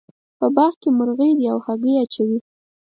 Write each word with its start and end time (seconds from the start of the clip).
په 0.37 0.45
باغ 0.55 0.73
کې 0.81 0.89
مرغۍ 0.97 1.31
دي 1.39 1.45
او 1.53 1.59
هګۍ 1.65 1.93
اچوې 2.03 2.37